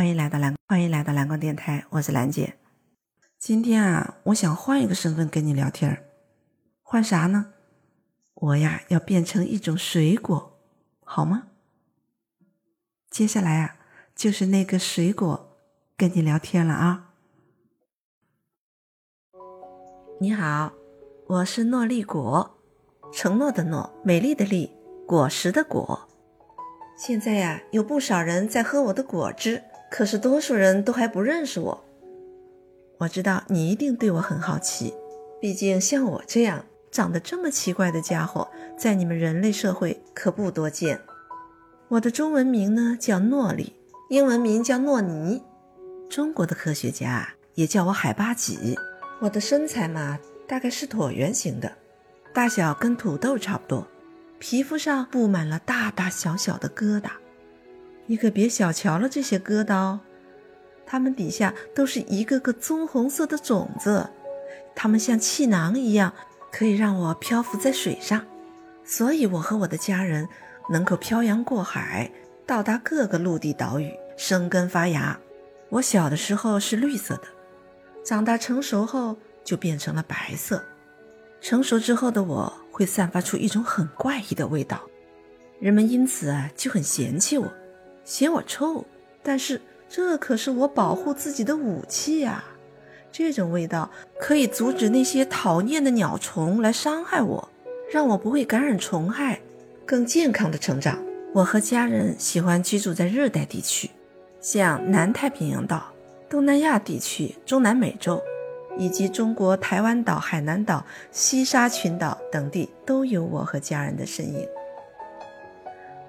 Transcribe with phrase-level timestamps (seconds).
[0.00, 2.54] 欢迎来到蓝，欢迎来到蓝光电台，我是兰姐。
[3.38, 6.04] 今天啊，我想换一个身份跟你聊天儿，
[6.80, 7.52] 换啥呢？
[8.32, 10.58] 我呀，要变成一种水果，
[11.04, 11.48] 好吗？
[13.10, 13.76] 接下来啊，
[14.14, 15.58] 就是那个水果
[15.98, 17.10] 跟你聊天了啊。
[20.18, 20.72] 你好，
[21.26, 22.58] 我是诺丽果，
[23.12, 24.74] 承诺的诺，美丽的丽，
[25.06, 26.08] 果实的果。
[26.96, 31.84] 现在呀，有不少人在喝我的果汁，可是多数人都还不认识我。
[32.98, 34.94] 我知道你一定对我很好奇，
[35.40, 38.48] 毕竟像我这样长得这么奇怪的家伙，
[38.78, 41.00] 在你们人类社会可不多见。
[41.88, 43.74] 我的中文名呢叫诺丽，
[44.10, 45.42] 英文名叫诺尼。
[46.08, 48.78] 中国的科学家也叫我海巴几。
[49.20, 51.72] 我的身材嘛，大概是椭圆形的，
[52.32, 53.86] 大小跟土豆差不多，
[54.38, 57.10] 皮肤上布满了大大小小的疙瘩。
[58.06, 60.00] 你可别小瞧了这些疙瘩哦，
[60.84, 64.10] 它们底下都是一个个棕红色的种子，
[64.74, 66.12] 它们像气囊一样，
[66.50, 68.24] 可以让我漂浮在水上，
[68.84, 70.28] 所以我和我的家人
[70.68, 72.10] 能够漂洋过海，
[72.46, 75.18] 到达各个陆地岛屿，生根发芽。
[75.68, 77.22] 我小的时候是绿色的。
[78.04, 80.64] 长大成熟后就变成了白色。
[81.40, 84.80] 成熟之后的我会散发出一种很怪异的味道，
[85.60, 87.52] 人们因此啊就很嫌弃我，
[88.10, 88.84] 嫌我臭。
[89.22, 92.42] 但是这可是我保护自己的武器呀！
[93.12, 97.48] 这种味道可以阻止那些讨厌的鸟虫来伤害我，
[97.92, 99.40] 让我不会感染虫害，
[99.86, 100.98] 更健康的成长。
[101.32, 103.90] 我和家人喜欢居住在热带地区，
[104.40, 105.92] 像南太平洋岛。
[106.28, 108.22] 东南亚地区、中南美洲，
[108.78, 114.48] 以及中国台湾岛、海南岛、西沙群岛等地，都有我和家人的身影。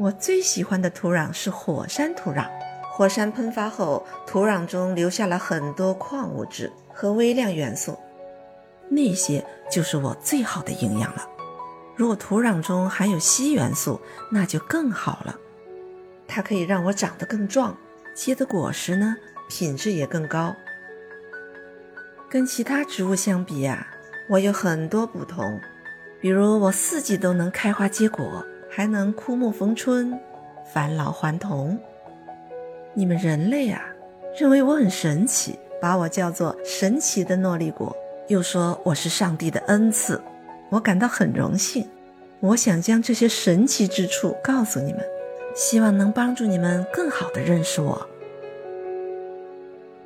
[0.00, 2.48] 我最喜欢的土壤是火山土壤。
[2.92, 7.98] 火山喷发后，土壤中留下了很多矿物质和微量元素，
[8.88, 11.28] 那些就是我最好的营养了。
[11.96, 14.00] 如果土壤中含有硒元素，
[14.30, 15.36] 那就更好了，
[16.28, 17.76] 它可以让我长得更壮，
[18.14, 19.16] 结的果实呢？
[19.48, 20.54] 品质也更高。
[22.28, 23.88] 跟其他植物相比呀，
[24.28, 25.60] 我有很多不同。
[26.20, 28.44] 比如我四季都能开花结果，
[28.78, 30.16] 还能枯木逢春，
[30.64, 31.76] 返老还童。
[32.94, 33.82] 你们人类啊，
[34.38, 37.92] 认为我很神奇，把我叫做神奇的诺丽果，
[38.28, 40.22] 又说我是上帝的恩赐，
[40.70, 41.88] 我感到很荣幸。
[42.38, 45.02] 我想将这些神奇之处告诉你们，
[45.56, 48.08] 希望能帮助你们更好的认识我。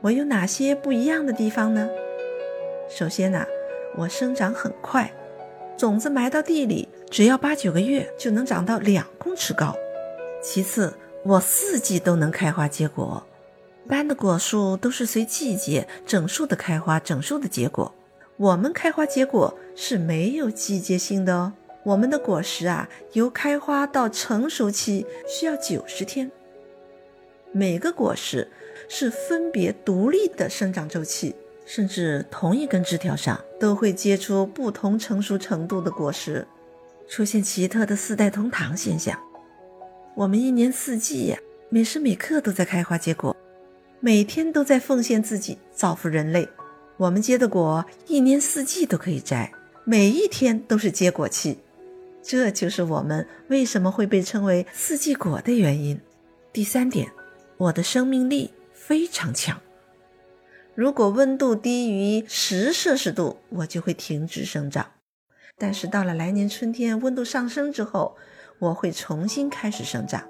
[0.00, 1.86] 我有哪些不一样的地方呢？
[2.88, 3.44] 首先呢，
[3.98, 5.12] 我生长很快，
[5.76, 9.74] 种子埋到地里，只要八九个月就能长到两公尺高。
[10.40, 13.24] 其次，我四季都能开花结果，
[13.84, 17.92] 一般的果树都是随季节整树的开花，整树的结果。
[18.36, 21.52] 我们开花结果是没有季节性的哦。
[21.82, 26.30] 我们的果实啊，由开花到成熟期需要九十天。
[27.52, 28.48] 每个果实
[28.88, 36.46] 是分别独立的生长周期，甚至同一根枝条上都会结出不同成熟程度的果实，
[37.08, 39.18] 出现奇特的四代同堂现象。
[40.14, 41.38] 我们一年四季呀，
[41.70, 43.36] 每时每刻都在开花结果，
[44.00, 46.48] 每天都在奉献自己，造福人类。
[46.96, 49.52] 我们结的果一年四季都可以摘，
[49.84, 51.58] 每一天都是结果期，
[52.22, 56.00] 这就是我们为什么会被称为四季果的原因。
[56.52, 57.10] 第三点。
[57.56, 59.58] 我的生命力非常强，
[60.74, 64.86] 如果温度低于十摄氏度，我就会停止生长。
[65.56, 68.16] 但是到了来年春天，温度上升之后，
[68.58, 70.24] 我会重新开始生长。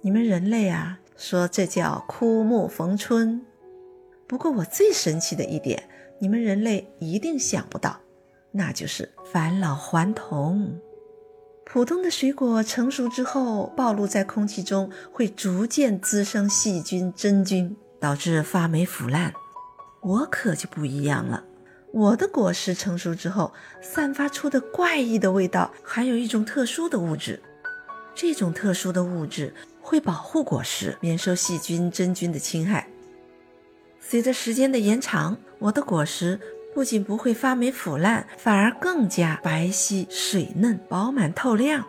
[0.00, 3.44] 你们人类啊，说这叫枯木逢春。
[4.26, 5.82] 不过我最神奇的一点，
[6.18, 8.00] 你们人类一定想不到，
[8.52, 10.80] 那就是返老还童。
[11.66, 19.34] 普通的水果成熟之后，暴露在空气中，会逐渐滋生细菌、真菌，导致发霉腐烂。
[20.00, 21.44] 我可就不一样了，
[21.92, 27.42] 我的果实成熟之后，散发出的怪异的味道，含有一种特殊的物质。
[28.14, 32.88] 这种特殊的物质会保护果实免受细菌、真菌的侵害。
[34.00, 36.40] 随着时间的延长，我的果实。
[36.74, 41.84] 不仅不会发霉腐烂，反而更加白皙、水嫩、饱满透亮。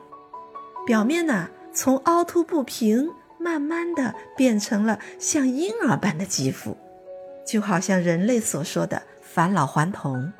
[0.87, 6.75] 表面呢，从凹凸不平，慢慢的变成了像婴儿般的肌肤，
[7.49, 10.31] 就好像人类所说的返老还童。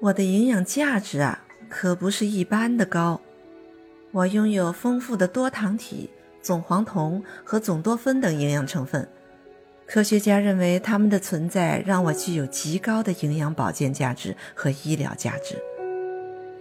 [0.00, 3.20] 我的营养价值啊，可不是一般的高。
[4.12, 6.08] 我拥有丰富的多糖体、
[6.40, 9.06] 总黄酮和总多酚等营养成分。
[9.84, 15.62] 科学家认为它们的存在让我具有极高的营养保健价值和医疗价值。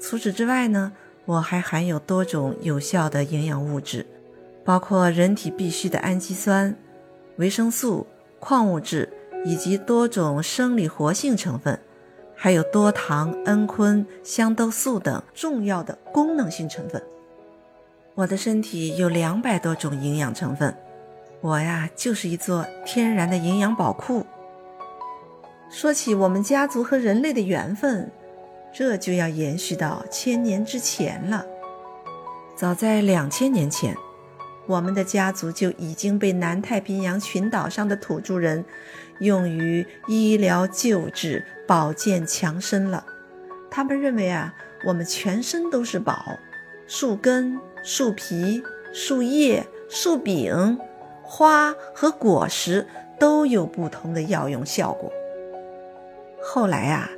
[0.02, 0.92] 除此之外呢，
[1.24, 4.06] 我还含有多种有效的营养物质，
[4.66, 6.78] 包括人体必需的氨基酸、
[7.38, 8.06] 维生素、
[8.48, 9.12] 矿物质
[9.44, 11.80] 以及多种生理活性成分，
[12.36, 17.02] 还有多糖、蒽醌、香豆素等重要的功能性成分。
[18.14, 20.78] 我的身体有两百多种营养成分。
[21.42, 24.24] 我呀，就是一座天然的营养宝库。
[25.72, 28.12] 说起我们家族和人类的缘分，
[28.72, 31.44] 这就要延续到千年之前了。
[32.56, 33.98] 早在两千年前，
[34.68, 38.66] 我们的家族就已经被南太平洋群岛上的土著人
[39.20, 43.06] 用于医疗救治、保健强身了。
[43.70, 44.54] 他们认为啊，
[44.86, 46.38] 我们全身都是宝，
[46.88, 48.64] 树根、树皮、
[48.94, 50.80] 树叶、树柄。
[51.28, 52.86] 花和果实
[53.20, 55.12] 都有不同的药用效果。
[56.42, 57.10] 后来啊，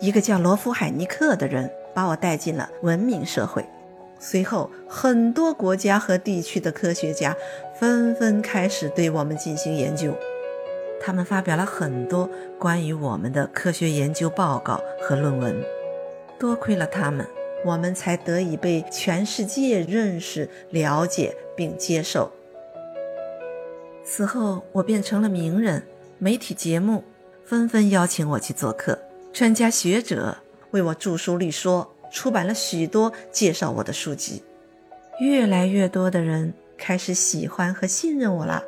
[0.00, 3.68] 一个叫罗夫海尼克的人把我带进了文明社会。
[4.18, 7.36] 随后，很多国家和地区的科学家
[7.78, 10.14] 纷纷开始对我们进行研究。
[11.00, 12.28] 他们发表了很多
[12.58, 15.54] 关于我们的科学研究报告和论文。
[16.38, 17.26] 多亏了他们，
[17.64, 22.30] 我们才得以被全世界认识、了解并接受。
[24.04, 25.82] 此后，我便成了名人，
[26.18, 27.04] 媒体节目
[27.44, 28.98] 纷纷邀请我去做客，
[29.32, 30.36] 专家学者
[30.70, 34.42] 为我著书立说，出版了许多介绍我的书籍。
[35.20, 38.64] 越来越多的人开始喜欢和信任我了，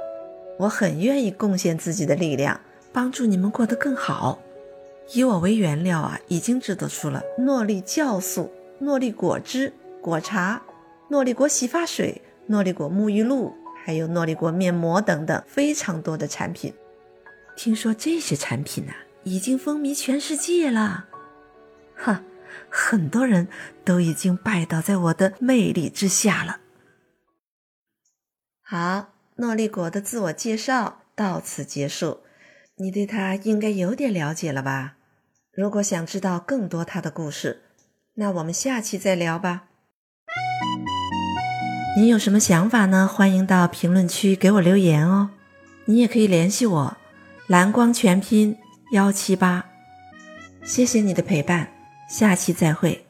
[0.59, 2.61] 我很愿意贡献自己的力量，
[2.93, 4.39] 帮助你们过得更好。
[5.15, 9.73] 以我为原料啊，已经制作出了诺丽酵素、诺丽果汁、
[10.03, 10.61] 果茶、
[11.09, 13.55] 诺丽果洗发水、诺丽果沐浴露。
[13.83, 16.75] 还有诺丽果面膜等等非常多的产品，
[17.57, 18.93] 听说这些产品呢
[19.23, 21.07] 已经风靡全世界了，
[21.97, 22.23] 哈，
[22.71, 23.49] 很多人
[23.85, 26.61] 都已经拜倒在我的魅力之下了。
[28.63, 32.21] 好，诺丽果的自我介绍到此结束，
[32.77, 34.97] 你对他应该有点了解了吧？
[35.53, 37.63] 如果想知道更多他的故事，
[38.15, 39.65] 那我们下期再聊吧。
[41.97, 43.09] 你有什么想法呢？
[43.09, 45.31] 欢迎到评论区给我留言哦。
[45.87, 46.97] 你也可以联系我，
[47.47, 48.57] 蓝光全拼
[48.93, 49.65] 幺七八。
[50.63, 51.73] 谢谢你的陪伴，
[52.09, 53.08] 下期再会。